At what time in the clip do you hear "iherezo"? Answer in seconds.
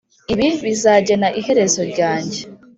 1.39-1.81